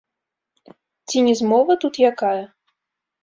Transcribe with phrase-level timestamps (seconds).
[1.11, 2.43] Ці не змова тут якая?